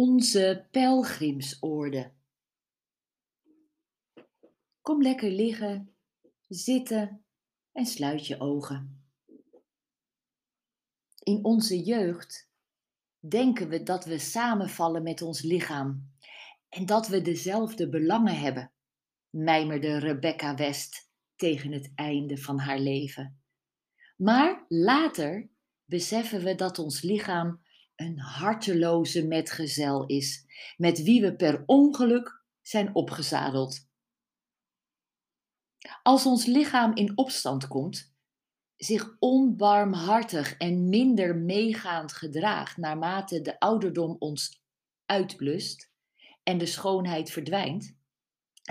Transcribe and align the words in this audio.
Onze 0.00 0.66
pelgrimsorde. 0.70 2.12
Kom 4.80 5.02
lekker 5.02 5.30
liggen, 5.30 5.94
zitten 6.48 7.24
en 7.72 7.86
sluit 7.86 8.26
je 8.26 8.40
ogen. 8.40 9.04
In 11.22 11.44
onze 11.44 11.82
jeugd 11.82 12.50
denken 13.18 13.68
we 13.68 13.82
dat 13.82 14.04
we 14.04 14.18
samenvallen 14.18 15.02
met 15.02 15.22
ons 15.22 15.42
lichaam 15.42 16.12
en 16.68 16.86
dat 16.86 17.08
we 17.08 17.22
dezelfde 17.22 17.88
belangen 17.88 18.38
hebben, 18.38 18.72
mijmerde 19.30 19.98
Rebecca 19.98 20.54
West 20.54 21.10
tegen 21.36 21.72
het 21.72 21.92
einde 21.94 22.36
van 22.36 22.58
haar 22.58 22.78
leven. 22.78 23.40
Maar 24.16 24.64
later 24.68 25.50
beseffen 25.84 26.44
we 26.44 26.54
dat 26.54 26.78
ons 26.78 27.02
lichaam 27.02 27.62
een 28.00 28.18
harteloze 28.18 29.26
metgezel 29.26 30.06
is, 30.06 30.44
met 30.76 31.02
wie 31.02 31.20
we 31.20 31.36
per 31.36 31.62
ongeluk 31.66 32.44
zijn 32.60 32.94
opgezadeld. 32.94 33.88
Als 36.02 36.26
ons 36.26 36.46
lichaam 36.46 36.94
in 36.94 37.18
opstand 37.18 37.68
komt, 37.68 38.14
zich 38.76 39.16
onbarmhartig 39.18 40.56
en 40.56 40.88
minder 40.88 41.36
meegaand 41.36 42.12
gedraagt 42.12 42.76
naarmate 42.76 43.40
de 43.40 43.58
ouderdom 43.58 44.16
ons 44.18 44.62
uitblust 45.06 45.92
en 46.42 46.58
de 46.58 46.66
schoonheid 46.66 47.30
verdwijnt, 47.30 47.98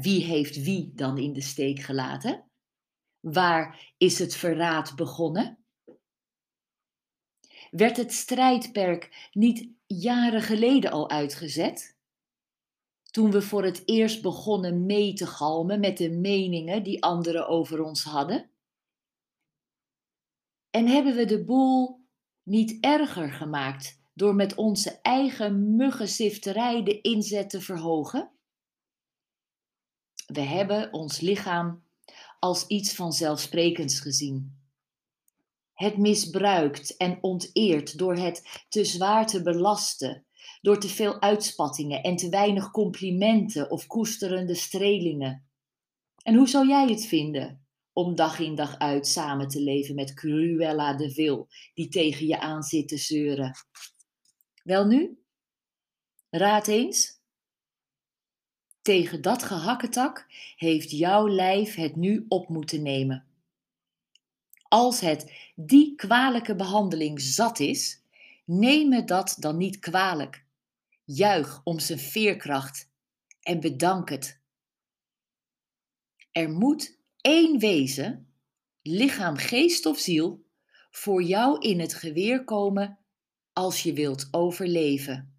wie 0.00 0.24
heeft 0.24 0.62
wie 0.62 0.92
dan 0.94 1.18
in 1.18 1.32
de 1.32 1.40
steek 1.40 1.80
gelaten? 1.80 2.50
Waar 3.20 3.94
is 3.96 4.18
het 4.18 4.34
verraad 4.34 4.96
begonnen? 4.96 5.63
Werd 7.76 7.96
het 7.96 8.12
strijdperk 8.12 9.28
niet 9.32 9.68
jaren 9.86 10.42
geleden 10.42 10.90
al 10.90 11.10
uitgezet? 11.10 11.96
Toen 13.02 13.30
we 13.30 13.42
voor 13.42 13.64
het 13.64 13.82
eerst 13.84 14.22
begonnen 14.22 14.86
mee 14.86 15.12
te 15.12 15.26
galmen 15.26 15.80
met 15.80 15.98
de 15.98 16.10
meningen 16.10 16.82
die 16.82 17.02
anderen 17.02 17.48
over 17.48 17.82
ons 17.82 18.02
hadden? 18.02 18.50
En 20.70 20.86
hebben 20.86 21.14
we 21.14 21.24
de 21.24 21.44
boel 21.44 22.04
niet 22.42 22.78
erger 22.80 23.32
gemaakt 23.32 24.00
door 24.12 24.34
met 24.34 24.54
onze 24.54 25.00
eigen 25.02 25.76
muggenzifterij 25.76 26.82
de 26.82 27.00
inzet 27.00 27.50
te 27.50 27.60
verhogen? 27.60 28.30
We 30.26 30.40
hebben 30.40 30.92
ons 30.92 31.20
lichaam 31.20 31.84
als 32.38 32.66
iets 32.66 32.94
vanzelfsprekends 32.94 34.00
gezien 34.00 34.63
het 35.74 35.96
misbruikt 35.98 36.96
en 36.96 37.18
onteert 37.20 37.98
door 37.98 38.16
het 38.16 38.64
te 38.68 38.84
zwaar 38.84 39.26
te 39.26 39.42
belasten, 39.42 40.26
door 40.60 40.78
te 40.78 40.88
veel 40.88 41.20
uitspattingen 41.20 42.02
en 42.02 42.16
te 42.16 42.28
weinig 42.28 42.70
complimenten 42.70 43.70
of 43.70 43.86
koesterende 43.86 44.54
strelingen. 44.54 45.48
En 46.22 46.34
hoe 46.34 46.48
zou 46.48 46.68
jij 46.68 46.88
het 46.88 47.06
vinden 47.06 47.66
om 47.92 48.14
dag 48.14 48.38
in 48.38 48.54
dag 48.54 48.78
uit 48.78 49.06
samen 49.06 49.48
te 49.48 49.60
leven 49.60 49.94
met 49.94 50.14
Cruella 50.14 50.94
de 50.94 51.10
Vil, 51.10 51.48
die 51.74 51.88
tegen 51.88 52.26
je 52.26 52.40
aan 52.40 52.62
zit 52.62 52.88
te 52.88 52.96
zeuren? 52.96 53.52
Welnu, 54.62 55.18
raad 56.30 56.66
eens. 56.66 57.22
Tegen 58.82 59.22
dat 59.22 59.42
gehakketak 59.42 60.26
heeft 60.56 60.90
jouw 60.90 61.28
lijf 61.28 61.74
het 61.74 61.96
nu 61.96 62.24
op 62.28 62.48
moeten 62.48 62.82
nemen. 62.82 63.33
Als 64.74 65.00
het 65.00 65.32
die 65.54 65.94
kwalijke 65.94 66.56
behandeling 66.56 67.20
zat 67.20 67.60
is, 67.60 68.02
neem 68.44 68.88
me 68.88 69.04
dat 69.04 69.36
dan 69.38 69.56
niet 69.56 69.78
kwalijk. 69.78 70.44
Juich 71.04 71.60
om 71.64 71.78
zijn 71.78 71.98
veerkracht 71.98 72.90
en 73.40 73.60
bedank 73.60 74.08
het. 74.08 74.40
Er 76.32 76.50
moet 76.50 76.98
één 77.20 77.58
wezen, 77.58 78.32
lichaam, 78.82 79.36
geest 79.36 79.86
of 79.86 79.98
ziel, 79.98 80.46
voor 80.90 81.22
jou 81.22 81.58
in 81.58 81.80
het 81.80 81.94
geweer 81.94 82.44
komen 82.44 82.98
als 83.52 83.82
je 83.82 83.92
wilt 83.92 84.28
overleven. 84.30 85.38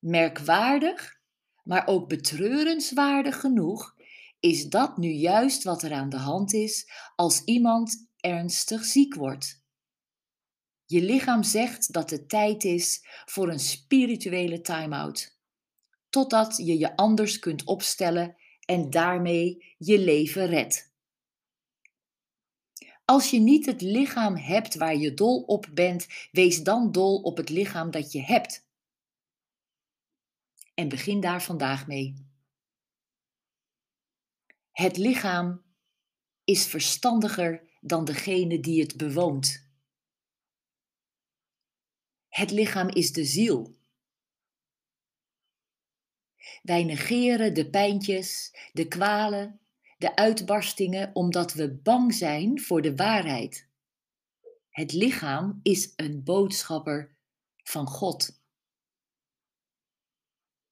Merkwaardig, 0.00 1.20
maar 1.64 1.86
ook 1.86 2.08
betreurenswaardig 2.08 3.40
genoeg, 3.40 3.94
is 4.40 4.68
dat 4.68 4.96
nu 4.96 5.08
juist 5.08 5.62
wat 5.62 5.82
er 5.82 5.92
aan 5.92 6.08
de 6.08 6.16
hand 6.16 6.52
is 6.52 6.90
als 7.16 7.44
iemand 7.44 8.07
ernstig 8.20 8.84
ziek 8.84 9.14
wordt. 9.14 9.62
Je 10.84 11.02
lichaam 11.02 11.42
zegt 11.42 11.92
dat 11.92 12.10
het 12.10 12.28
tijd 12.28 12.64
is 12.64 13.06
voor 13.24 13.48
een 13.48 13.60
spirituele 13.60 14.60
time-out, 14.60 15.38
totdat 16.10 16.56
je 16.56 16.78
je 16.78 16.96
anders 16.96 17.38
kunt 17.38 17.64
opstellen 17.64 18.36
en 18.64 18.90
daarmee 18.90 19.74
je 19.78 19.98
leven 19.98 20.46
redt. 20.46 20.92
Als 23.04 23.30
je 23.30 23.38
niet 23.38 23.66
het 23.66 23.80
lichaam 23.80 24.36
hebt 24.36 24.74
waar 24.74 24.96
je 24.96 25.14
dol 25.14 25.42
op 25.42 25.66
bent, 25.74 26.06
wees 26.30 26.62
dan 26.62 26.92
dol 26.92 27.20
op 27.20 27.36
het 27.36 27.48
lichaam 27.48 27.90
dat 27.90 28.12
je 28.12 28.22
hebt. 28.22 28.66
En 30.74 30.88
begin 30.88 31.20
daar 31.20 31.42
vandaag 31.42 31.86
mee. 31.86 32.26
Het 34.72 34.96
lichaam 34.96 35.62
is 36.44 36.66
verstandiger 36.66 37.67
dan 37.80 38.04
degene 38.04 38.60
die 38.60 38.80
het 38.80 38.96
bewoont. 38.96 39.66
Het 42.28 42.50
lichaam 42.50 42.88
is 42.88 43.12
de 43.12 43.24
ziel. 43.24 43.76
Wij 46.62 46.84
negeren 46.84 47.54
de 47.54 47.70
pijntjes, 47.70 48.54
de 48.72 48.88
kwalen, 48.88 49.60
de 49.98 50.16
uitbarstingen 50.16 51.10
omdat 51.14 51.52
we 51.52 51.74
bang 51.74 52.14
zijn 52.14 52.60
voor 52.60 52.82
de 52.82 52.96
waarheid. 52.96 53.68
Het 54.70 54.92
lichaam 54.92 55.60
is 55.62 55.92
een 55.96 56.22
boodschapper 56.24 57.16
van 57.62 57.86
God. 57.86 58.40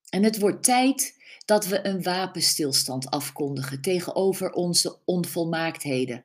En 0.09 0.23
het 0.23 0.39
wordt 0.39 0.65
tijd 0.65 1.25
dat 1.45 1.67
we 1.67 1.87
een 1.87 2.03
wapenstilstand 2.03 3.11
afkondigen 3.11 3.81
tegenover 3.81 4.53
onze 4.53 5.05
onvolmaaktheden 5.05 6.25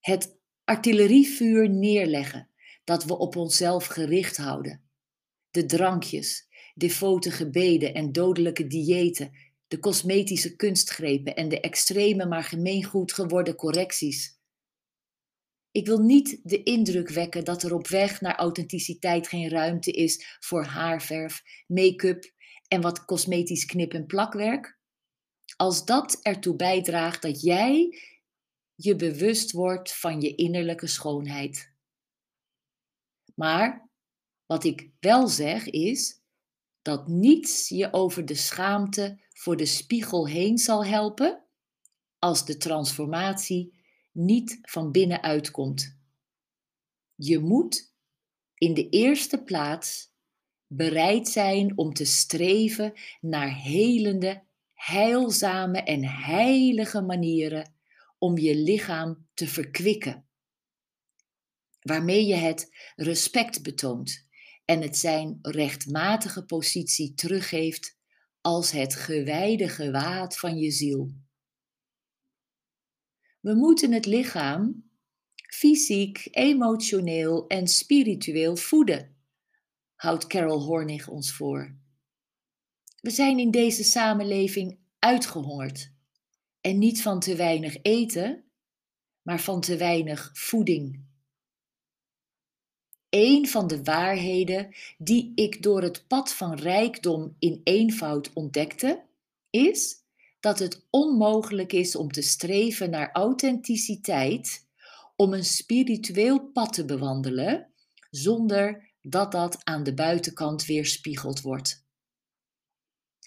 het 0.00 0.38
artillerievuur 0.64 1.70
neerleggen 1.70 2.48
dat 2.84 3.04
we 3.04 3.18
op 3.18 3.36
onszelf 3.36 3.86
gericht 3.86 4.36
houden. 4.36 4.82
De 5.50 5.66
drankjes, 5.66 6.48
devote 6.74 7.30
gebeden 7.30 7.94
en 7.94 8.12
dodelijke 8.12 8.66
diëten, 8.66 9.30
de 9.68 9.78
cosmetische 9.78 10.56
kunstgrepen 10.56 11.34
en 11.34 11.48
de 11.48 11.60
extreme 11.60 12.26
maar 12.26 12.44
gemeengoed 12.44 13.12
geworden 13.12 13.54
correcties. 13.54 14.38
Ik 15.70 15.86
wil 15.86 15.98
niet 15.98 16.40
de 16.42 16.62
indruk 16.62 17.08
wekken 17.08 17.44
dat 17.44 17.62
er 17.62 17.74
op 17.74 17.88
weg 17.88 18.20
naar 18.20 18.36
authenticiteit 18.36 19.28
geen 19.28 19.48
ruimte 19.48 19.90
is 19.90 20.38
voor 20.40 20.64
haarverf, 20.64 21.42
make-up 21.66 22.32
en 22.68 22.80
wat 22.80 23.04
cosmetisch 23.04 23.64
knip- 23.64 23.92
en 23.92 24.06
plakwerk. 24.06 24.78
Als 25.56 25.84
dat 25.84 26.18
ertoe 26.22 26.56
bijdraagt 26.56 27.22
dat 27.22 27.40
jij 27.42 27.98
je 28.82 28.96
bewust 28.96 29.52
wordt 29.52 29.94
van 29.94 30.20
je 30.20 30.34
innerlijke 30.34 30.86
schoonheid. 30.86 31.72
Maar 33.34 33.90
wat 34.46 34.64
ik 34.64 34.90
wel 35.00 35.28
zeg 35.28 35.70
is 35.70 36.20
dat 36.82 37.08
niets 37.08 37.68
je 37.68 37.92
over 37.92 38.26
de 38.26 38.34
schaamte 38.34 39.20
voor 39.28 39.56
de 39.56 39.66
spiegel 39.66 40.28
heen 40.28 40.58
zal 40.58 40.84
helpen 40.84 41.44
als 42.18 42.44
de 42.44 42.56
transformatie 42.56 43.80
niet 44.12 44.58
van 44.62 44.90
binnenuit 44.92 45.50
komt. 45.50 45.98
Je 47.14 47.38
moet 47.38 47.94
in 48.54 48.74
de 48.74 48.88
eerste 48.88 49.42
plaats 49.42 50.12
bereid 50.66 51.28
zijn 51.28 51.78
om 51.78 51.92
te 51.92 52.04
streven 52.04 52.92
naar 53.20 53.54
helende, 53.54 54.42
heilzame 54.72 55.82
en 55.82 56.04
heilige 56.04 57.00
manieren 57.00 57.79
om 58.20 58.38
je 58.38 58.56
lichaam 58.56 59.28
te 59.34 59.46
verkwikken. 59.46 60.28
Waarmee 61.80 62.26
je 62.26 62.34
het 62.34 62.76
respect 62.96 63.62
betoont 63.62 64.28
en 64.64 64.82
het 64.82 64.96
zijn 64.96 65.38
rechtmatige 65.42 66.44
positie 66.44 67.14
teruggeeft 67.14 67.98
als 68.40 68.70
het 68.70 68.94
gewijde 68.94 69.68
gewaad 69.68 70.38
van 70.38 70.58
je 70.58 70.70
ziel. 70.70 71.14
We 73.40 73.54
moeten 73.54 73.92
het 73.92 74.06
lichaam 74.06 74.90
fysiek, 75.34 76.28
emotioneel 76.30 77.46
en 77.46 77.66
spiritueel 77.68 78.56
voeden, 78.56 79.16
houdt 79.94 80.26
Carol 80.26 80.62
Hornig 80.62 81.08
ons 81.08 81.32
voor. 81.32 81.78
We 83.00 83.10
zijn 83.10 83.38
in 83.38 83.50
deze 83.50 83.84
samenleving 83.84 84.78
uitgehongerd. 84.98 85.92
En 86.60 86.78
niet 86.78 87.02
van 87.02 87.20
te 87.20 87.36
weinig 87.36 87.76
eten, 87.82 88.44
maar 89.22 89.40
van 89.40 89.60
te 89.60 89.76
weinig 89.76 90.30
voeding. 90.34 91.08
een 93.10 93.48
van 93.48 93.66
de 93.66 93.82
waarheden 93.82 94.74
die 94.98 95.32
ik 95.34 95.62
door 95.62 95.82
het 95.82 96.06
pad 96.06 96.32
van 96.32 96.54
rijkdom 96.54 97.36
in 97.38 97.60
eenvoud 97.64 98.32
ontdekte, 98.32 99.02
is 99.50 99.96
dat 100.40 100.58
het 100.58 100.86
onmogelijk 100.90 101.72
is 101.72 101.96
om 101.96 102.12
te 102.12 102.22
streven 102.22 102.90
naar 102.90 103.10
authenticiteit, 103.12 104.66
om 105.16 105.32
een 105.32 105.44
spiritueel 105.44 106.40
pad 106.40 106.72
te 106.72 106.84
bewandelen, 106.84 107.72
zonder 108.10 108.90
dat 109.02 109.32
dat 109.32 109.58
aan 109.64 109.82
de 109.82 109.94
buitenkant 109.94 110.64
weerspiegeld 110.64 111.40
wordt. 111.40 111.84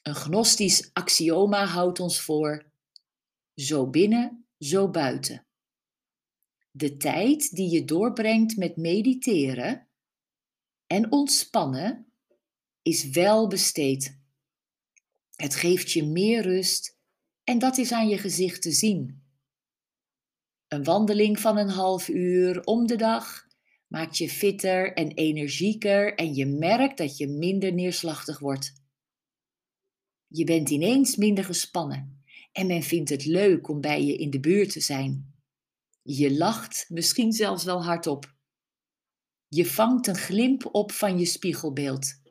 Een 0.02 0.16
gnostisch 0.16 0.90
axioma 0.94 1.66
houdt 1.66 2.00
ons 2.00 2.22
voor: 2.22 2.66
zo 3.56 3.90
binnen, 3.90 4.46
zo 4.60 4.90
buiten. 4.90 5.46
De 6.72 6.98
tijd 6.98 7.56
die 7.56 7.70
je 7.70 7.86
doorbrengt 7.86 8.58
met 8.58 8.78
mediteren 8.78 9.88
en 10.88 11.12
ontspannen 11.12 12.14
is 12.82 13.10
wel 13.10 13.48
besteed. 13.48 14.22
Het 15.36 15.56
geeft 15.56 15.92
je 15.92 16.04
meer 16.04 16.42
rust 16.42 16.98
en 17.44 17.60
dat 17.60 17.78
is 17.78 17.92
aan 17.92 18.08
je 18.08 18.18
gezicht 18.18 18.62
te 18.62 18.72
zien. 18.72 19.24
Een 20.68 20.84
wandeling 20.84 21.40
van 21.40 21.58
een 21.58 21.70
half 21.70 22.08
uur 22.08 22.64
om 22.64 22.88
de 22.88 22.96
dag 22.96 23.48
maakt 23.88 24.18
je 24.18 24.30
fitter 24.30 24.94
en 24.94 25.12
energieker 25.12 26.16
en 26.16 26.34
je 26.34 26.46
merkt 26.46 26.98
dat 26.98 27.18
je 27.18 27.28
minder 27.28 27.74
neerslachtig 27.74 28.40
wordt. 28.40 28.74
Je 30.28 30.44
bent 30.44 30.70
ineens 30.70 31.16
minder 31.16 31.44
gespannen 31.44 32.23
en 32.54 32.68
men 32.68 32.84
vindt 32.84 33.10
het 33.10 33.26
leuk 33.26 33.68
om 33.68 33.82
bij 33.82 34.04
je 34.04 34.18
in 34.18 34.30
de 34.30 34.40
buurt 34.40 34.72
te 34.72 34.80
zijn. 34.80 35.36
Je 36.02 36.38
lacht 36.38 36.86
misschien 36.90 37.32
zelfs 37.32 37.64
wel 37.64 37.84
hardop. 37.84 38.36
Je 39.48 39.66
vangt 39.66 40.08
een 40.08 40.18
glimp 40.18 40.70
op 40.72 40.92
van 40.92 41.20
je 41.20 41.26
spiegelbeeld 41.26 42.22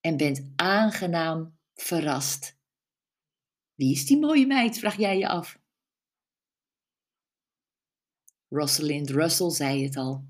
en 0.00 0.16
bent 0.16 0.52
aangenaam 0.56 1.58
verrast. 1.74 2.58
Wie 3.74 3.92
is 3.92 4.06
die 4.06 4.18
mooie 4.18 4.46
meid? 4.46 4.78
vraag 4.78 4.96
jij 4.96 5.18
je 5.18 5.28
af. 5.28 5.60
Rosalind 8.48 9.10
Russell 9.10 9.50
zei 9.50 9.84
het 9.84 9.96
al. 9.96 10.26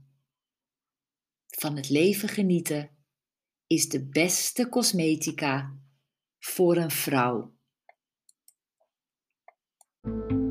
Van 1.46 1.76
het 1.76 1.88
leven 1.88 2.28
genieten 2.28 2.96
is 3.66 3.88
de 3.88 4.08
beste 4.08 4.68
cosmetica 4.68 5.78
voor 6.38 6.76
een 6.76 6.90
vrouw. 6.90 7.51
thank 10.04 10.32
you. 10.32 10.41